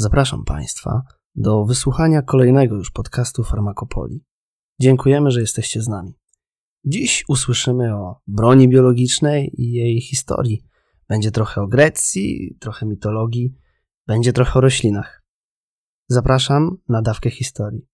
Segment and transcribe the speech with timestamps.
[0.00, 1.02] Zapraszam Państwa
[1.34, 4.24] do wysłuchania kolejnego już podcastu Farmakopolii.
[4.80, 6.14] Dziękujemy, że jesteście z nami.
[6.84, 10.62] Dziś usłyszymy o broni biologicznej i jej historii.
[11.08, 13.54] Będzie trochę o Grecji, trochę mitologii,
[14.06, 15.22] będzie trochę o roślinach.
[16.08, 17.86] Zapraszam na dawkę historii.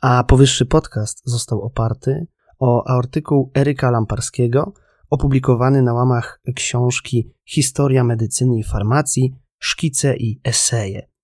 [0.00, 2.26] A powyższy podcast został oparty
[2.58, 4.72] o artykuł Eryka Lamparskiego
[5.10, 11.15] opublikowany na łamach książki Historia medycyny i farmacji, szkice i eseje.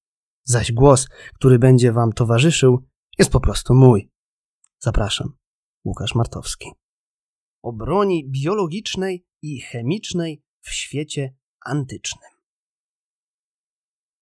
[0.45, 4.11] Zaś głos, który będzie Wam towarzyszył, jest po prostu mój.
[4.79, 5.37] Zapraszam,
[5.85, 6.71] Łukasz Martowski.
[7.63, 12.31] O broni biologicznej i chemicznej w świecie antycznym.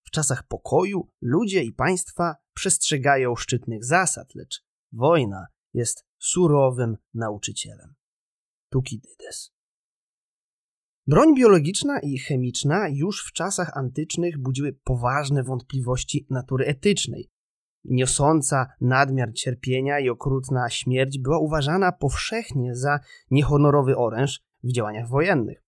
[0.03, 7.95] W czasach pokoju ludzie i państwa przestrzegają szczytnych zasad, lecz wojna jest surowym nauczycielem.
[8.69, 9.51] Tukidydes.
[11.07, 17.29] Broń biologiczna i chemiczna już w czasach antycznych budziły poważne wątpliwości natury etycznej.
[17.85, 22.99] Niosąca nadmiar cierpienia i okrutna śmierć była uważana powszechnie za
[23.31, 25.63] niehonorowy oręż w działaniach wojennych.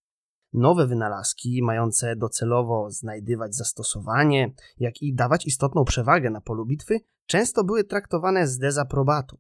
[0.54, 7.64] Nowe wynalazki, mające docelowo znajdywać zastosowanie, jak i dawać istotną przewagę na polu bitwy, często
[7.64, 9.38] były traktowane z dezaprobatą.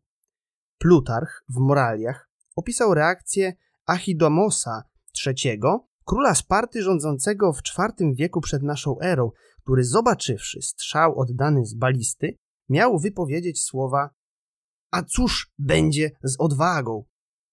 [0.77, 3.53] Plutarch w Moraliach opisał reakcję
[3.85, 4.83] Achidomosa
[5.27, 5.59] III,
[6.05, 9.31] króla Sparty rządzącego w IV wieku przed naszą erą,
[9.63, 12.37] który zobaczywszy strzał oddany z balisty,
[12.69, 14.09] miał wypowiedzieć słowa
[14.93, 17.05] a cóż będzie z odwagą?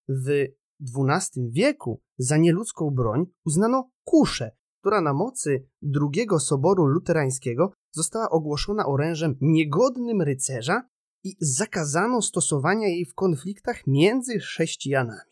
[0.09, 0.47] W
[0.81, 8.87] XII wieku za nieludzką broń uznano kuszę, która na mocy drugiego soboru luterańskiego została ogłoszona
[8.87, 10.83] orężem niegodnym rycerza
[11.25, 15.30] i zakazano stosowania jej w konfliktach między chrześcijanami.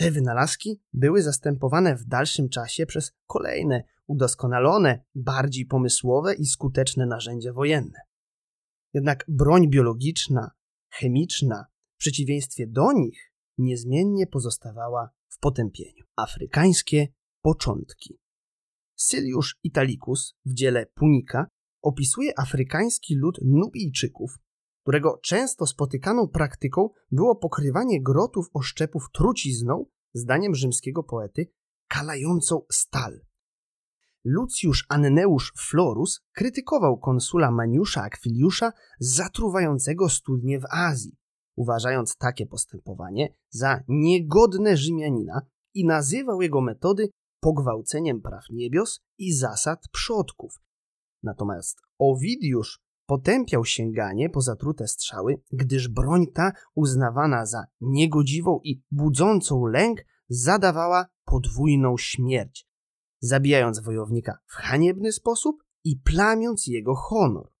[0.00, 7.52] Te wynalazki były zastępowane w dalszym czasie przez kolejne, udoskonalone, bardziej pomysłowe i skuteczne narzędzia
[7.52, 8.00] wojenne.
[8.94, 10.50] Jednak broń biologiczna,
[10.88, 16.04] chemiczna, w przeciwieństwie do nich, niezmiennie pozostawała w potępieniu.
[16.16, 17.08] Afrykańskie
[17.42, 18.18] początki.
[18.96, 21.46] Syliusz Italicus w dziele Punika
[21.82, 24.38] opisuje afrykański lud Nubijczyków,
[24.82, 31.52] którego często spotykaną praktyką było pokrywanie grotów oszczepów trucizną, zdaniem rzymskiego poety,
[31.88, 33.20] kalającą stal.
[34.24, 41.16] Lucjusz Anneusz Florus krytykował konsula Maniusza Akwiliusza zatruwającego studnie w Azji,
[41.56, 45.40] uważając takie postępowanie za niegodne Rzymianina
[45.74, 50.54] i nazywał jego metody pogwałceniem praw niebios i zasad przodków.
[51.22, 59.66] Natomiast Owidiusz potępiał sięganie po zatrute strzały, gdyż broń ta, uznawana za niegodziwą i budzącą
[59.66, 62.68] lęk, zadawała podwójną śmierć,
[63.20, 67.52] zabijając wojownika w haniebny sposób i plamiąc jego honor.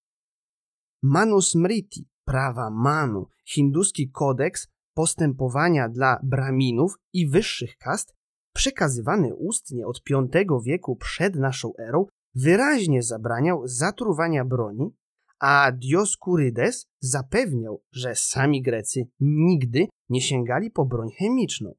[1.02, 8.14] Manusmriti, prawa Manu, hinduski kodeks postępowania dla braminów i wyższych kast,
[8.54, 14.99] przekazywany ustnie od V wieku przed naszą erą, wyraźnie zabraniał zatruwania broni
[15.40, 21.74] a Dioskurydes zapewniał, że sami Grecy nigdy nie sięgali po broń chemiczną.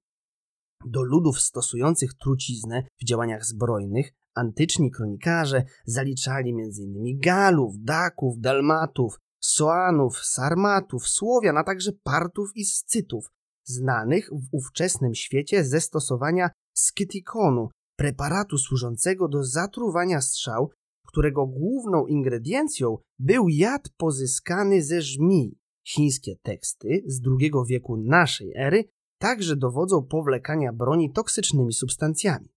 [0.85, 7.19] Do ludów stosujących truciznę w działaniach zbrojnych antyczni kronikarze zaliczali m.in.
[7.19, 13.31] Galów, Daków, Dalmatów, Soanów, Sarmatów, Słowian, a także Partów i Scytów,
[13.63, 20.71] znanych w ówczesnym świecie ze stosowania skytikonu, preparatu służącego do zatruwania strzał
[21.11, 25.57] którego główną ingrediencją był jad pozyskany ze żmii.
[25.87, 28.83] Chińskie teksty z II wieku naszej ery
[29.17, 32.49] także dowodzą powlekania broni toksycznymi substancjami.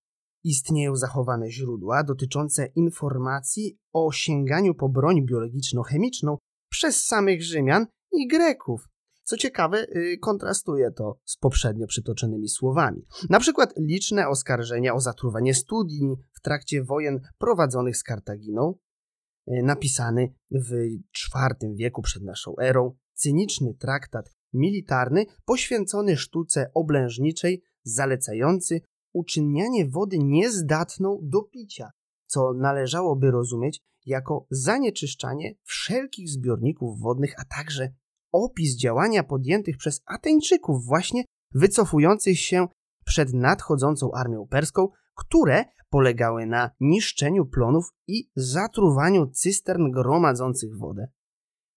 [0.45, 6.37] Istnieją zachowane źródła dotyczące informacji o sięganiu po broń biologiczno-chemiczną
[6.71, 8.89] przez samych Rzymian i Greków,
[9.25, 13.03] co ciekawe, y, kontrastuje to z poprzednio przytoczonymi słowami.
[13.31, 18.75] Na przykład liczne oskarżenia o zatruwanie studni w trakcie wojen prowadzonych z Kartaginą,
[19.49, 20.71] y, napisany w
[21.35, 28.81] IV wieku przed naszą erą, cyniczny traktat militarny poświęcony sztuce oblężniczej, zalecający
[29.13, 31.91] uczynianie wody niezdatną do picia,
[32.27, 37.93] co należałoby rozumieć jako zanieczyszczanie wszelkich zbiorników wodnych, a także
[38.35, 42.67] opis działania podjętych przez Ateńczyków, właśnie wycofujących się
[43.05, 51.07] przed nadchodzącą armią perską, które polegały na niszczeniu plonów i zatruwaniu cystern gromadzących wodę,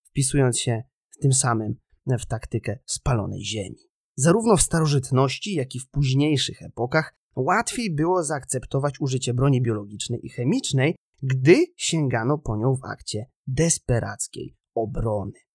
[0.03, 0.83] wpisując się
[1.21, 1.75] tym samym
[2.19, 3.89] w taktykę spalonej ziemi.
[4.15, 10.29] Zarówno w starożytności, jak i w późniejszych epokach łatwiej było zaakceptować użycie broni biologicznej i
[10.29, 15.46] chemicznej gdy sięgano po nią w akcie desperackiej obrony.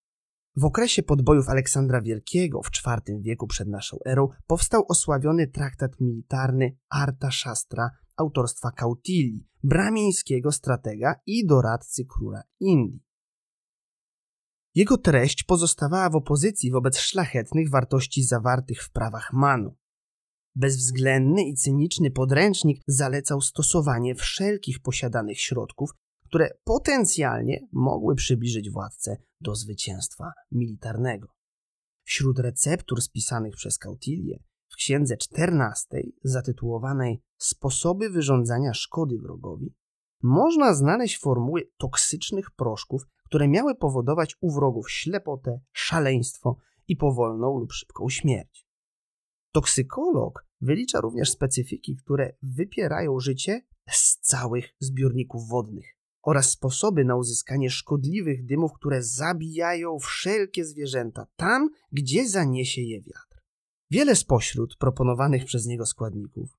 [0.56, 6.76] W okresie podbojów Aleksandra Wielkiego w IV wieku przed naszą erą powstał osławiony traktat militarny
[6.88, 13.02] Arta Shastra autorstwa Kautilli, bramińskiego stratega i doradcy króla Indii.
[14.74, 19.76] Jego treść pozostawała w opozycji wobec szlachetnych wartości zawartych w prawach Manu.
[20.54, 25.90] Bezwzględny i cyniczny podręcznik zalecał stosowanie wszelkich posiadanych środków,
[26.32, 31.28] które potencjalnie mogły przybliżyć władcę do zwycięstwa militarnego.
[32.04, 34.38] Wśród receptur spisanych przez Kautilię
[34.68, 39.74] w księdze XIV zatytułowanej Sposoby wyrządzania szkody wrogowi
[40.22, 46.56] można znaleźć formuły toksycznych proszków, które miały powodować u wrogów ślepotę, szaleństwo
[46.88, 48.66] i powolną lub szybką śmierć.
[49.54, 57.70] Toksykolog wylicza również specyfiki, które wypierają życie z całych zbiorników wodnych oraz sposoby na uzyskanie
[57.70, 63.42] szkodliwych dymów, które zabijają wszelkie zwierzęta tam, gdzie zaniesie je wiatr.
[63.90, 66.50] Wiele spośród proponowanych przez niego składników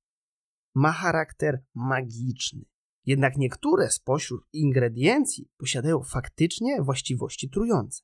[0.76, 2.66] ma charakter magiczny,
[3.06, 8.04] jednak niektóre spośród ingrediencji posiadają faktycznie właściwości trujące.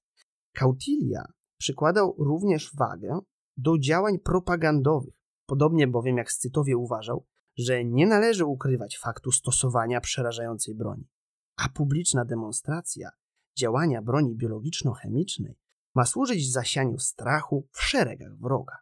[0.54, 1.26] Kautilia
[1.60, 3.20] przykładał również wagę
[3.58, 5.14] do działań propagandowych,
[5.46, 7.26] podobnie bowiem jak Scytowie uważał,
[7.58, 11.08] że nie należy ukrywać faktu stosowania przerażającej broni,
[11.60, 13.10] a publiczna demonstracja
[13.58, 15.56] działania broni biologiczno-chemicznej
[15.96, 18.78] ma służyć zasianiu strachu w szeregach wroga.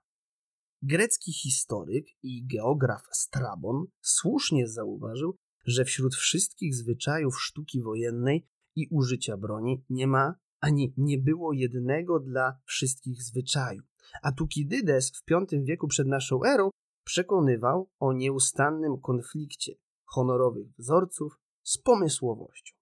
[0.82, 5.36] Grecki historyk i geograf Strabon słusznie zauważył,
[5.66, 12.20] że wśród wszystkich zwyczajów sztuki wojennej i użycia broni nie ma ani nie było jednego
[12.20, 13.82] dla wszystkich zwyczaju.
[14.22, 16.70] A Tukidydes w V wieku przed naszą erą
[17.04, 19.74] przekonywał o nieustannym konflikcie
[20.06, 22.76] honorowych wzorców z pomysłowością.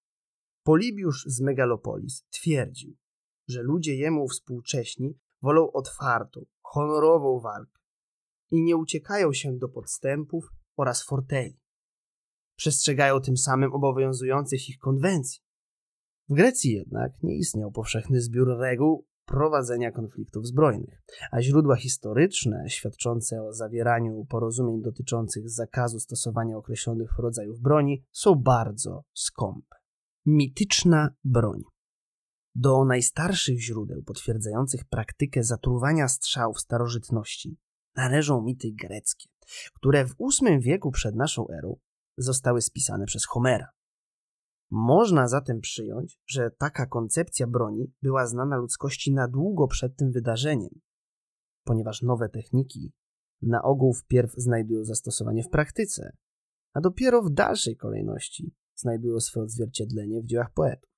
[0.64, 2.96] Polibiusz z Megalopolis twierdził,
[3.48, 7.80] że ludzie jemu współcześni wolą otwartą, honorową walkę
[8.52, 11.60] i nie uciekają się do podstępów oraz forteli.
[12.58, 15.42] Przestrzegają tym samym obowiązujących ich konwencji.
[16.30, 21.02] W Grecji jednak nie istniał powszechny zbiór reguł prowadzenia konfliktów zbrojnych,
[21.32, 29.04] a źródła historyczne świadczące o zawieraniu porozumień dotyczących zakazu stosowania określonych rodzajów broni są bardzo
[29.14, 29.76] skąpe.
[30.26, 31.62] Mityczna broń.
[32.56, 37.58] Do najstarszych źródeł potwierdzających praktykę zatruwania strzał w starożytności
[37.96, 39.30] należą mity greckie,
[39.74, 41.80] które w VIII wieku przed naszą erą
[42.18, 43.68] zostały spisane przez Homera.
[44.78, 50.80] Można zatem przyjąć, że taka koncepcja broni była znana ludzkości na długo przed tym wydarzeniem,
[51.64, 52.94] ponieważ nowe techniki
[53.42, 56.18] na ogół wpierw znajdują zastosowanie w praktyce,
[56.74, 60.90] a dopiero w dalszej kolejności znajdują swoje odzwierciedlenie w dziełach poetów.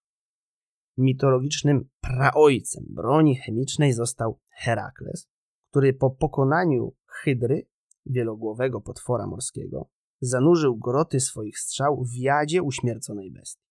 [0.98, 5.28] Mitologicznym praojcem broni chemicznej został Herakles,
[5.70, 7.68] który po pokonaniu Hydry,
[8.06, 9.90] wielogłowego potwora morskiego,
[10.22, 13.67] zanurzył groty swoich strzał w jadzie uśmierconej bestii.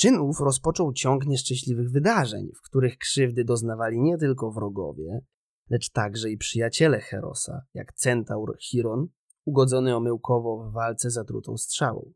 [0.00, 5.20] Czyn ów rozpoczął ciąg nieszczęśliwych wydarzeń, w których krzywdy doznawali nie tylko wrogowie,
[5.70, 9.06] lecz także i przyjaciele Herosa, jak centaur Chiron,
[9.44, 12.12] ugodzony omyłkowo w walce zatrutą strzałą.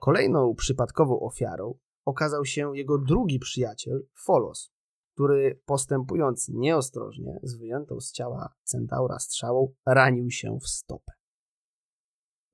[0.00, 4.72] Kolejną przypadkową ofiarą okazał się jego drugi przyjaciel, Folos,
[5.14, 11.12] który postępując nieostrożnie z wyjętą z ciała centaura strzałą ranił się w stopę.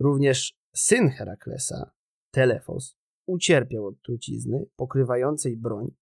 [0.00, 1.90] Również syn Heraklesa,
[2.30, 5.94] Telefos, ucierpiał od trucizny pokrywającej broń.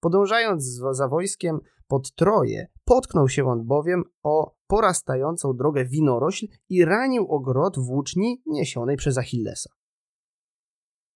[0.00, 7.26] Podążając za wojskiem pod Troje, potknął się on bowiem o porastającą drogę winorośl i ranił
[7.28, 9.70] ogrot włóczni niesionej przez Achillesa.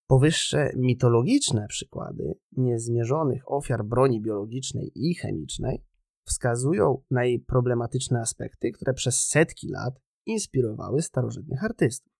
[0.07, 5.85] Powyższe mitologiczne przykłady niezmierzonych ofiar broni biologicznej i chemicznej
[6.25, 9.95] wskazują na jej problematyczne aspekty, które przez setki lat
[10.27, 12.20] inspirowały starożytnych artystów.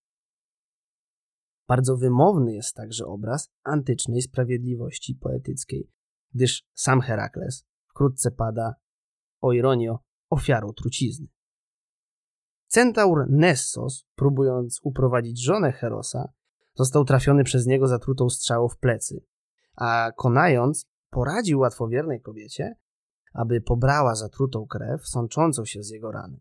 [1.71, 5.91] Bardzo wymowny jest także obraz antycznej sprawiedliwości poetyckiej,
[6.35, 8.75] gdyż sam Herakles wkrótce pada,
[9.41, 9.99] o ironio,
[10.31, 11.27] ofiarą trucizny.
[12.67, 16.33] Centaur Nessos, próbując uprowadzić żonę Herosa,
[16.75, 19.25] został trafiony przez niego zatrutą strzałą w plecy,
[19.77, 22.75] a konając poradził łatwowiernej kobiecie,
[23.35, 26.41] aby pobrała zatrutą krew sączącą się z jego rany.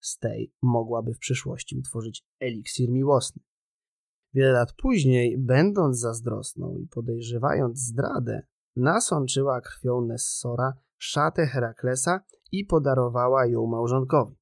[0.00, 3.47] Z tej mogłaby w przyszłości utworzyć eliksir miłosny.
[4.34, 8.42] Wiele lat później, będąc zazdrosną i podejrzewając zdradę,
[8.76, 12.20] nasączyła krwią Nessora szatę Heraklesa
[12.52, 14.36] i podarowała ją małżonkowi.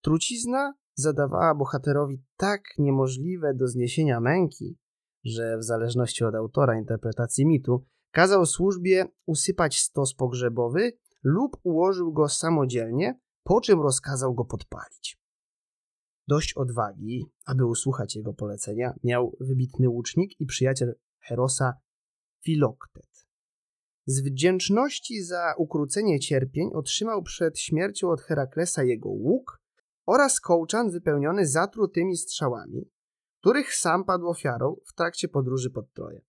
[0.00, 4.78] Trucizna zadawała bohaterowi tak niemożliwe do zniesienia męki,
[5.24, 12.28] że w zależności od autora interpretacji mitu kazał służbie usypać stos pogrzebowy lub ułożył go
[12.28, 15.25] samodzielnie, po czym rozkazał go podpalić.
[16.28, 21.72] Dość odwagi, aby usłuchać jego polecenia, miał wybitny łucznik i przyjaciel Herosa
[22.44, 23.26] Filoktet.
[24.06, 29.62] Z wdzięczności za ukrócenie cierpień otrzymał przed śmiercią od Heraklesa jego łuk
[30.06, 32.90] oraz kołczan wypełniony zatrutymi strzałami,
[33.40, 36.20] których sam padł ofiarą w trakcie podróży pod Troję.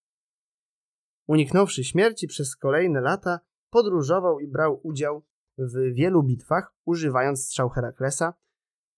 [1.27, 3.39] Uniknąwszy śmierci przez kolejne lata,
[3.69, 5.25] podróżował i brał udział
[5.57, 8.33] w wielu bitwach, używając strzał Heraklesa,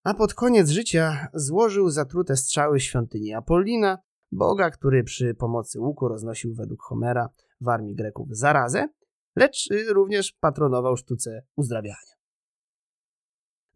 [0.10, 3.98] a pod koniec życia złożył zatrute strzały świątyni Apollina,
[4.32, 7.30] boga, który przy pomocy łuku roznosił według Homera
[7.62, 8.88] w armii Greków zarazę,
[9.36, 12.16] lecz również patronował sztuce uzdrawiania.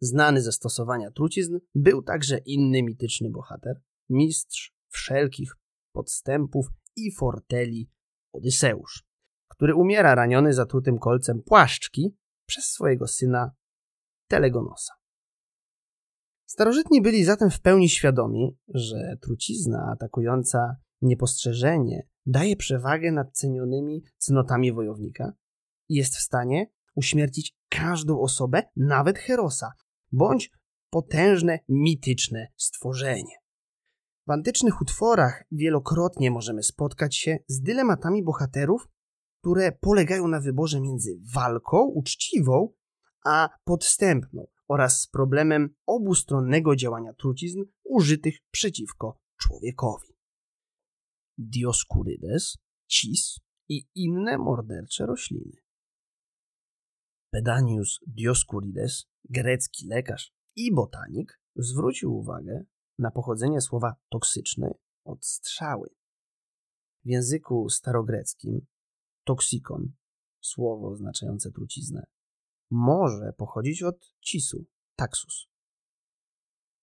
[0.00, 5.56] Znany ze stosowania trucizn był także inny mityczny bohater, mistrz wszelkich
[5.92, 7.90] podstępów i forteli
[8.32, 9.04] Odyseusz,
[9.48, 13.50] który umiera raniony zatrutym kolcem płaszczki przez swojego syna
[14.28, 15.03] Telegonosa.
[16.54, 24.72] Starożytni byli zatem w pełni świadomi, że trucizna atakująca niepostrzeżenie daje przewagę nad cenionymi cnotami
[24.72, 25.32] wojownika
[25.88, 29.72] i jest w stanie uśmiercić każdą osobę, nawet Herosa,
[30.12, 30.50] bądź
[30.90, 33.36] potężne, mityczne stworzenie.
[34.26, 38.88] W antycznych utworach wielokrotnie możemy spotkać się z dylematami bohaterów,
[39.40, 42.72] które polegają na wyborze między walką uczciwą
[43.24, 50.08] a podstępną oraz z problemem obustronnego działania trucizn użytych przeciwko człowiekowi.
[51.38, 55.56] Dioskurydes, cis i inne mordercze rośliny.
[57.30, 62.64] Pedanius Dioscurides, grecki lekarz i botanik, zwrócił uwagę
[62.98, 65.88] na pochodzenie słowa toksyczny od strzały.
[67.04, 68.66] W języku starogreckim
[69.24, 69.92] toksikon,
[70.40, 72.06] słowo oznaczające truciznę,
[72.74, 74.64] może pochodzić od cisu,
[74.96, 75.48] taxus.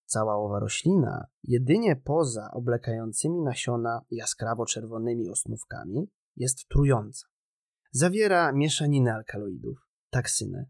[0.05, 7.27] Cała owa roślina, jedynie poza oblekającymi nasiona jaskrawo-czerwonymi osnówkami, jest trująca.
[7.91, 10.65] Zawiera mieszaninę alkaloidów, taksynę.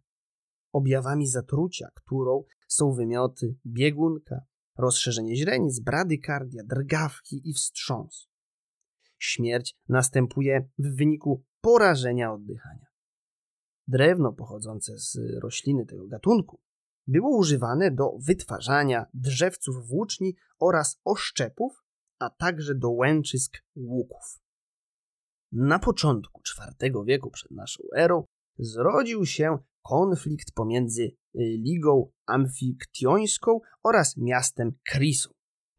[0.74, 4.42] Objawami zatrucia, którą są wymioty, biegunka,
[4.78, 8.28] rozszerzenie źrenic, bradykardia, drgawki i wstrząs.
[9.20, 12.91] Śmierć następuje w wyniku porażenia oddychania.
[13.92, 16.60] Drewno pochodzące z rośliny tego gatunku
[17.08, 21.84] było używane do wytwarzania drzewców włóczni oraz oszczepów,
[22.20, 24.40] a także do łęczysk łuków.
[25.52, 26.42] Na początku
[26.82, 28.24] IV wieku przed naszą erą
[28.60, 35.30] zrodził się konflikt pomiędzy y, Ligą Amfiktionską oraz miastem Krisą,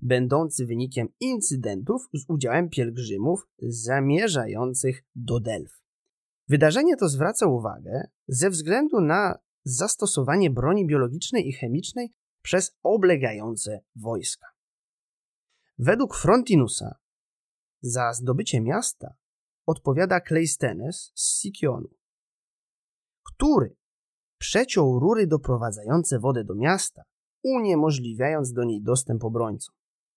[0.00, 5.81] będący wynikiem incydentów z udziałem pielgrzymów zamierzających do Delf.
[6.48, 14.46] Wydarzenie to zwraca uwagę ze względu na zastosowanie broni biologicznej i chemicznej przez oblegające wojska.
[15.78, 16.98] Według Frontinusa
[17.80, 19.14] za zdobycie miasta
[19.66, 21.88] odpowiada Kleistenes z Sikionu,
[23.22, 23.76] który
[24.38, 27.02] przeciął rury doprowadzające wodę do miasta,
[27.42, 29.74] uniemożliwiając do niej dostęp obrońcom,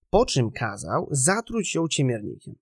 [0.09, 2.55] po czym kazał zatruć ją ciemiernikiem.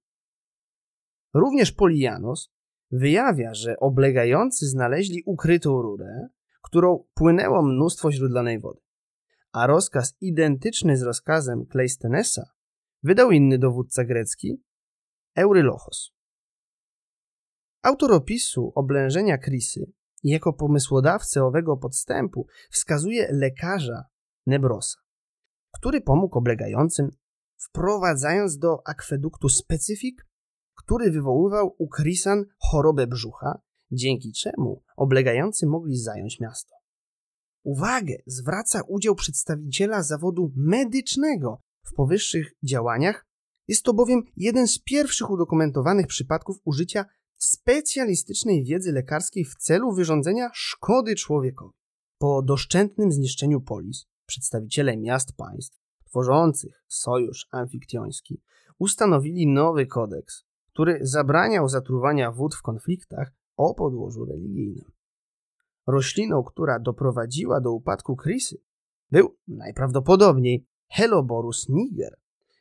[1.34, 2.50] Również Polianos
[2.94, 6.28] wyjawia, że oblegający znaleźli ukrytą rurę,
[6.62, 8.82] którą płynęło mnóstwo źródlanej wody,
[9.52, 12.44] a rozkaz identyczny z rozkazem Kleistenesa
[13.04, 14.64] wydał inny dowódca grecki,
[15.36, 16.12] Eurylochos.
[17.82, 19.92] Autor opisu oblężenia Krisy
[20.24, 24.04] jako pomysłodawcę owego podstępu wskazuje lekarza
[24.46, 25.00] Nebrosa,
[25.72, 27.10] który pomógł oblegającym,
[27.58, 30.26] wprowadzając do akweduktu specyfik,
[30.76, 33.62] który wywoływał u Krisan chorobę brzucha,
[33.92, 36.76] dzięki czemu oblegający mogli zająć miasto.
[37.64, 43.28] Uwagę zwraca udział przedstawiciela zawodu medycznego w powyższych działaniach.
[43.68, 47.06] Jest to bowiem jeden z pierwszych udokumentowanych przypadków użycia
[47.38, 51.74] specjalistycznej wiedzy lekarskiej w celu wyrządzenia szkody człowiekowi.
[52.18, 58.42] Po doszczętnym zniszczeniu polis, przedstawiciele miast państw tworzących sojusz amfiktionski
[58.80, 64.92] ustanowili nowy kodeks, który zabraniał zatruwania wód w konfliktach o podłożu religijnym.
[65.88, 68.62] Rośliną, która doprowadziła do upadku Krisy,
[69.12, 72.18] był najprawdopodobniej Heloborus niger,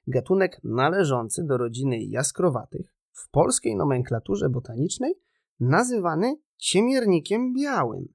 [0.06, 5.14] gatunek należący do rodziny jaskrowatych, w polskiej nomenklaturze botanicznej
[5.60, 8.08] nazywany ciemiernikiem białym.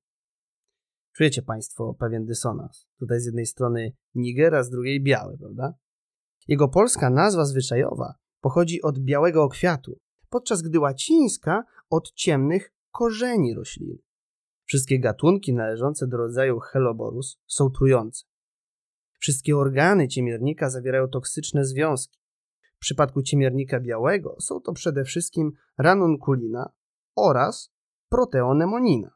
[1.12, 2.88] Czujecie Państwo pewien dysonans.
[3.00, 5.74] Tutaj z jednej strony Nigera, z drugiej biały, prawda?
[6.48, 8.14] Jego polska nazwa zwyczajowa
[8.48, 10.00] pochodzi od białego kwiatu,
[10.30, 13.98] podczas gdy łacińska od ciemnych korzeni rośliny.
[14.66, 18.26] Wszystkie gatunki należące do rodzaju Helloborus są trujące.
[19.20, 22.20] Wszystkie organy ciemiernika zawierają toksyczne związki.
[22.76, 26.72] W przypadku ciemiernika białego są to przede wszystkim ranunculina
[27.16, 27.72] oraz
[28.10, 29.12] proteonemonina.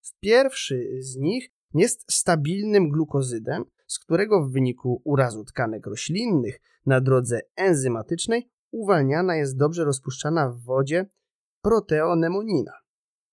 [0.00, 3.64] W pierwszy z nich jest stabilnym glukozydem,
[3.94, 10.60] z którego w wyniku urazu tkanek roślinnych na drodze enzymatycznej uwalniana jest dobrze rozpuszczana w
[10.60, 11.06] wodzie
[11.62, 12.72] proteonemonina.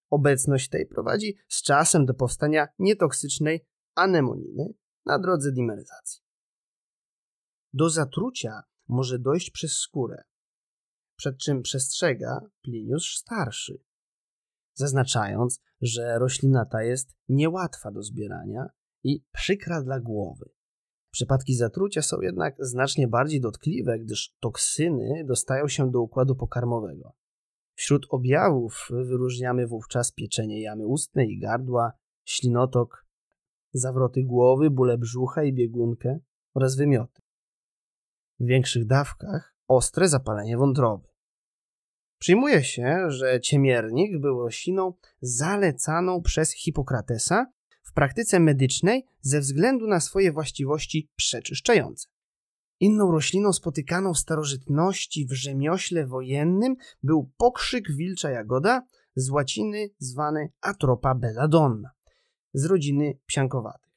[0.10, 3.66] Obecność tej prowadzi z czasem do powstania nietoksycznej
[3.96, 4.74] anemoniny
[5.06, 6.22] na drodze dimeryzacji.
[7.74, 10.24] Do zatrucia może dojść przez skórę,
[11.16, 13.84] przed czym przestrzega Pliniusz Starszy,
[14.74, 18.70] zaznaczając, że roślina ta jest niełatwa do zbierania
[19.04, 20.50] i przykra dla głowy.
[21.12, 27.14] Przypadki zatrucia są jednak znacznie bardziej dotkliwe, gdyż toksyny dostają się do układu pokarmowego.
[27.76, 31.92] Wśród objawów wyróżniamy wówczas pieczenie jamy ustnej i gardła,
[32.26, 33.06] ślinotok,
[33.74, 36.20] zawroty głowy, bóle brzucha i biegunkę
[36.54, 37.22] oraz wymioty.
[38.40, 41.08] W większych dawkach ostre zapalenie wątroby.
[42.20, 47.46] Przyjmuje się, że ciemiernik był rośliną zalecaną przez Hipokratesa
[47.84, 52.08] w praktyce medycznej ze względu na swoje właściwości przeczyszczające.
[52.80, 58.82] Inną rośliną spotykaną w starożytności w rzemiośle wojennym był pokrzyk wilcza jagoda
[59.16, 61.90] z łaciny zwany Atropa belladonna
[62.54, 63.92] z rodziny psiankowatych.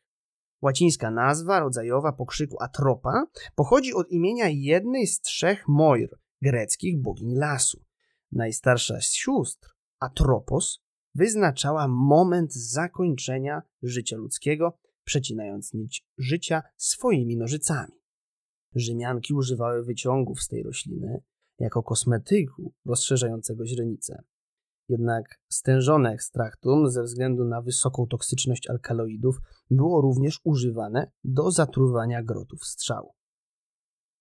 [0.63, 7.85] Łacińska nazwa rodzajowa pokrzyku Atropa pochodzi od imienia jednej z trzech Moir, greckich bogiń lasu.
[8.33, 9.69] Najstarsza z sióstr,
[10.01, 10.84] Atropos,
[11.15, 17.93] wyznaczała moment zakończenia życia ludzkiego, przecinając nić życia swoimi nożycami.
[18.75, 21.23] Rzymianki używały wyciągów z tej rośliny
[21.59, 24.23] jako kosmetyku rozszerzającego źrenicę.
[24.89, 29.37] Jednak stężone ekstraktum ze względu na wysoką toksyczność alkaloidów
[29.71, 33.15] było również używane do zatruwania grotów strzału.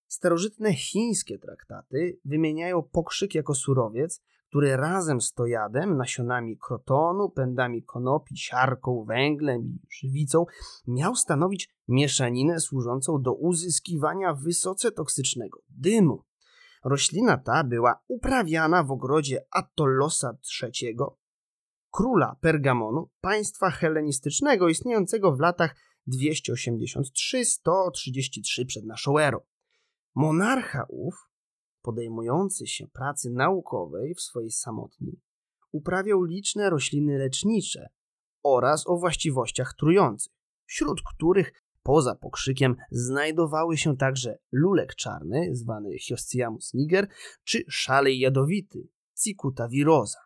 [0.08, 4.21] Starożytne chińskie traktaty wymieniają pokrzyk jako surowiec,
[4.53, 10.45] który razem z tojadem, nasionami krotonu, pędami konopi, siarką, węglem i żywicą
[10.87, 16.23] miał stanowić mieszaninę służącą do uzyskiwania wysoce toksycznego dymu.
[16.83, 20.97] Roślina ta była uprawiana w ogrodzie Atolosa III,
[21.91, 25.75] króla Pergamonu, państwa helenistycznego istniejącego w latach
[26.07, 29.39] 283-133 przed naszą erą.
[30.15, 31.33] Monarcha ów,
[31.84, 35.22] podejmujący się pracy naukowej w swojej samotni,
[35.72, 37.89] uprawiał liczne rośliny lecznicze
[38.43, 40.34] oraz o właściwościach trujących,
[40.65, 47.08] wśród których poza pokrzykiem znajdowały się także lulek czarny, zwany Hioscyamus niger,
[47.43, 50.19] czy szalej jadowity, Cicuta virosa.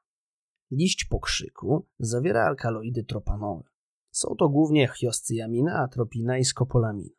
[0.72, 3.70] Liść pokrzyku zawiera alkaloidy tropanowe.
[4.12, 7.17] Są to głównie hioscyamina, atropina i skopolamina.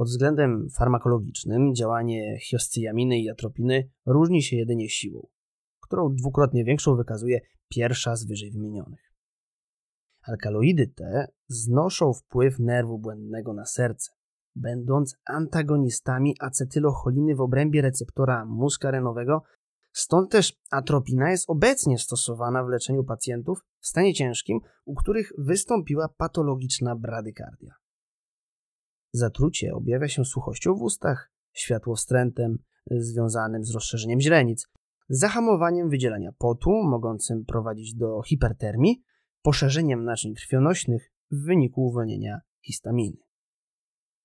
[0.00, 5.26] Pod względem farmakologicznym działanie hioscyaminy i atropiny różni się jedynie siłą,
[5.80, 9.12] którą dwukrotnie większą wykazuje pierwsza z wyżej wymienionych.
[10.22, 14.12] Alkaloidy te znoszą wpływ nerwu błędnego na serce,
[14.56, 19.42] będąc antagonistami acetylocholiny w obrębie receptora muskarenowego,
[19.92, 26.08] stąd też atropina jest obecnie stosowana w leczeniu pacjentów w stanie ciężkim, u których wystąpiła
[26.08, 27.79] patologiczna bradykardia.
[29.12, 32.58] Zatrucie objawia się suchością w ustach, światłowstrętem
[32.90, 34.68] związanym z rozszerzeniem źrenic,
[35.08, 39.02] zahamowaniem wydzielania potu, mogącym prowadzić do hipertermii,
[39.42, 43.16] poszerzeniem naczyń krwionośnych w wyniku uwolnienia histaminy.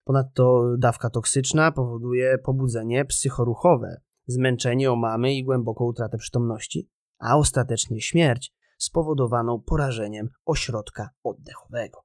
[0.03, 8.53] Ponadto dawka toksyczna powoduje pobudzenie psychoruchowe, zmęczenie omamy i głęboką utratę przytomności, a ostatecznie śmierć
[8.77, 12.01] spowodowaną porażeniem ośrodka oddechowego.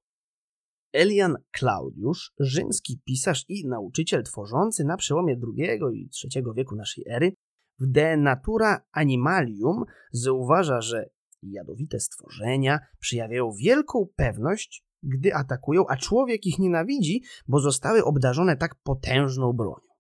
[0.93, 7.33] Elian Claudiusz, rzymski pisarz i nauczyciel tworzący na przełomie II i III wieku naszej ery,
[7.79, 11.11] w De Natura Animalium zauważa, że
[11.43, 18.75] jadowite stworzenia przejawiają wielką pewność, gdy atakują, a człowiek ich nienawidzi, bo zostały obdarzone tak
[18.83, 19.91] potężną bronią.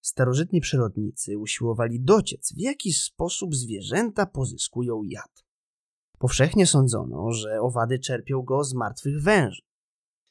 [0.00, 5.45] Starożytni przyrodnicy usiłowali dociec, w jaki sposób zwierzęta pozyskują jad.
[6.18, 9.62] Powszechnie sądzono, że owady czerpią go z martwych węży.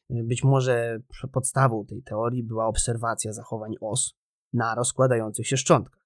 [0.09, 0.99] Być może
[1.31, 4.13] podstawą tej teorii była obserwacja zachowań os
[4.53, 6.05] na rozkładających się szczątkach.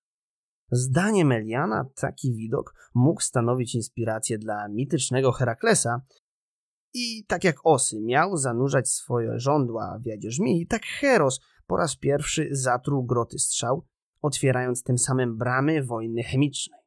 [0.71, 6.01] Zdaniem Eliana taki widok mógł stanowić inspirację dla mitycznego Heraklesa
[6.93, 11.95] i tak jak osy miał zanurzać swoje żądła w jadzie żmii, tak Heros po raz
[11.95, 13.85] pierwszy zatruł groty strzał,
[14.21, 16.78] otwierając tym samym bramy wojny chemicznej.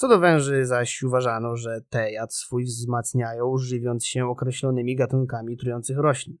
[0.00, 5.98] Co do węży zaś uważano, że te jad swój wzmacniają, żywiąc się określonymi gatunkami trujących
[5.98, 6.38] roślin.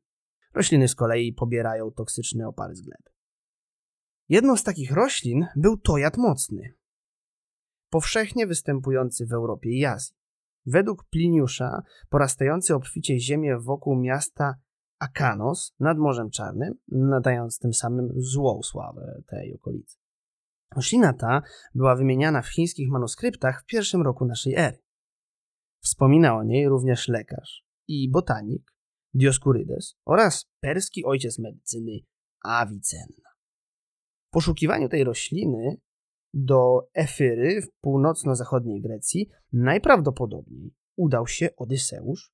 [0.54, 3.10] Rośliny z kolei pobierają toksyczne opary z gleby.
[4.28, 6.74] Jedną z takich roślin był tojad mocny,
[7.90, 10.16] powszechnie występujący w Europie i Azji.
[10.66, 14.54] Według Pliniusza, porastający obficie ziemię wokół miasta
[14.98, 19.99] Akanos nad Morzem Czarnym, nadając tym samym złą sławę tej okolicy.
[20.76, 21.42] Roślina ta
[21.74, 24.78] była wymieniana w chińskich manuskryptach w pierwszym roku naszej ery.
[25.82, 28.74] Wspomina o niej również lekarz i botanik
[29.14, 31.92] Dioscurides oraz perski ojciec medycyny
[32.44, 33.30] Avicenna.
[34.28, 35.76] W poszukiwaniu tej rośliny
[36.34, 42.32] do Efyry w północno-zachodniej Grecji najprawdopodobniej udał się Odyseusz,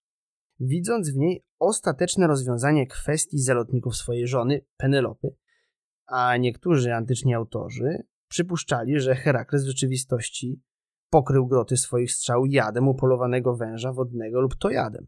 [0.60, 5.36] widząc w niej ostateczne rozwiązanie kwestii zalotników swojej żony Penelopy,
[6.06, 10.62] a niektórzy antyczni autorzy przypuszczali, że Herakles w rzeczywistości
[11.10, 15.06] pokrył groty swoich strzał jadem upolowanego węża wodnego lub to jadem.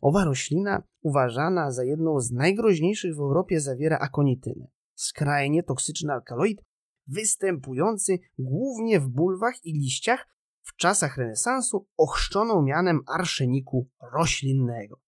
[0.00, 6.62] Owa roślina, uważana za jedną z najgroźniejszych w Europie, zawiera akonitynę, skrajnie toksyczny alkaloid,
[7.06, 10.28] występujący głównie w bulwach i liściach
[10.62, 15.00] w czasach renesansu ochrzczoną mianem arszeniku roślinnego.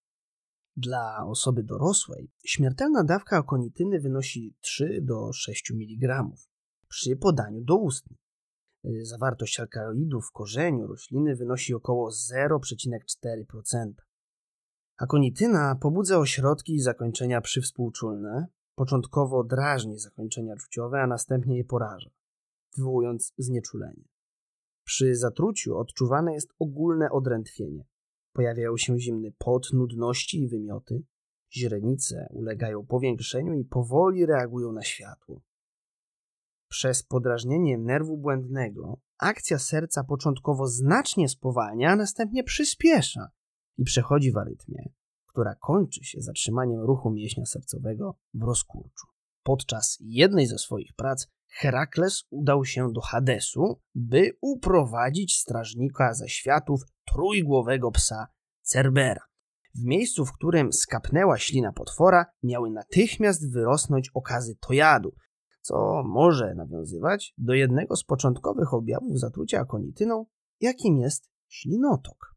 [0.77, 6.25] Dla osoby dorosłej śmiertelna dawka akonityny wynosi 3 do 6 mg
[6.93, 8.05] przy podaniu do ust.
[9.03, 13.93] Zawartość alkaloidów w korzeniu rośliny wynosi około 0,4%.
[14.97, 22.11] Akonityna pobudza ośrodki zakończenia przywspółczulne, początkowo drażni zakończenia czuciowe, a następnie je poraża,
[22.77, 24.05] wywołując znieczulenie.
[24.85, 27.85] Przy zatruciu odczuwane jest ogólne odrętwienie.
[28.33, 31.03] Pojawiają się zimny pot, nudności i wymioty.
[31.53, 35.43] Źrenice ulegają powiększeniu i powoli reagują na światło.
[36.73, 43.29] Przez podrażnienie nerwu błędnego akcja serca początkowo znacznie spowalnia, a następnie przyspiesza
[43.79, 44.93] i przechodzi w arytmię,
[45.27, 49.07] która kończy się zatrzymaniem ruchu mięśnia sercowego w rozkurczu.
[49.43, 56.81] Podczas jednej ze swoich prac Herakles udał się do Hadesu, by uprowadzić strażnika ze światów
[57.13, 58.27] trójgłowego psa
[58.63, 59.23] Cerbera.
[59.75, 65.13] W miejscu, w którym skapnęła ślina potwora, miały natychmiast wyrosnąć okazy tojadu,
[65.63, 70.27] co może nawiązywać do jednego z początkowych objawów zatrucia akonityną,
[70.61, 72.33] jakim jest ślinotok.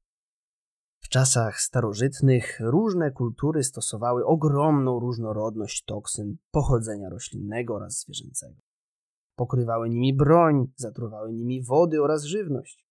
[0.99, 8.61] W czasach starożytnych różne kultury stosowały ogromną różnorodność toksyn pochodzenia roślinnego oraz zwierzęcego.
[9.35, 12.87] Pokrywały nimi broń, zatruwały nimi wody oraz żywność.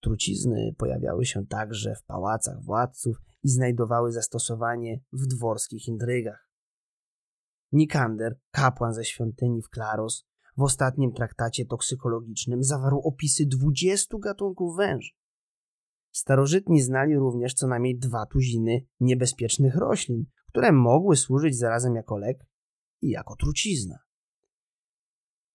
[0.00, 6.51] Trucizny pojawiały się także w pałacach władców i znajdowały zastosowanie w dworskich intrygach.
[7.72, 10.24] Nikander, kapłan ze świątyni w Klaros,
[10.56, 15.10] w ostatnim traktacie toksykologicznym zawarł opisy 20 gatunków węży.
[16.12, 22.46] Starożytni znali również co najmniej dwa tuziny niebezpiecznych roślin, które mogły służyć zarazem jako lek
[23.02, 23.98] i jako trucizna.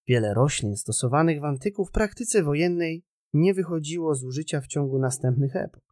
[0.07, 5.55] Wiele roślin stosowanych w antyku w praktyce wojennej nie wychodziło z użycia w ciągu następnych
[5.55, 5.83] epok.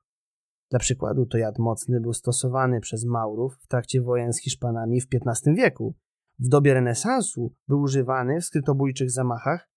[0.70, 5.08] Dla przykładu to jad mocny był stosowany przez Maurów w trakcie wojen z Hiszpanami w
[5.14, 5.96] XV wieku.
[6.40, 9.70] W dobie renesansu był używany w skrytobójczych zamachach,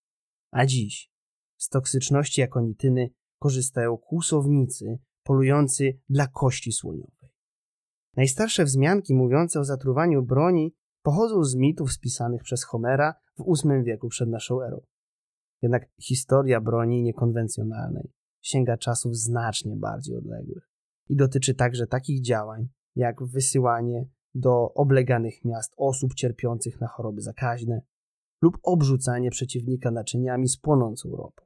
[0.51, 1.11] a dziś
[1.57, 7.31] z toksyczności akonityny korzystają kłusownicy polujący dla kości słoniowej.
[8.17, 14.09] Najstarsze wzmianki mówiące o zatruwaniu broni pochodzą z mitów spisanych przez Homera w VIII wieku
[14.09, 14.81] przed naszą erą.
[15.63, 20.71] Jednak historia broni niekonwencjonalnej sięga czasów znacznie bardziej odległych
[21.09, 27.83] i dotyczy także takich działań jak wysyłanie do obleganych miast osób cierpiących na choroby zakaźne
[28.43, 31.45] lub obrzucanie przeciwnika naczyniami z płonącą ropą.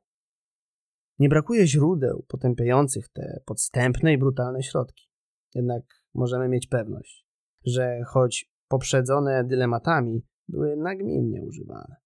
[1.18, 5.08] Nie brakuje źródeł potępiających te podstępne i brutalne środki.
[5.54, 7.26] Jednak możemy mieć pewność,
[7.64, 11.96] że choć poprzedzone dylematami, były nagminnie używane.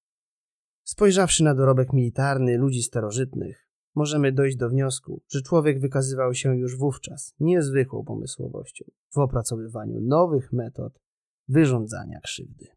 [0.85, 3.66] Spojrzawszy na dorobek militarny ludzi starożytnych,
[3.97, 10.53] możemy dojść do wniosku, że człowiek wykazywał się już wówczas niezwykłą pomysłowością w opracowywaniu nowych
[10.53, 11.01] metod
[11.49, 12.76] wyrządzania krzywdy.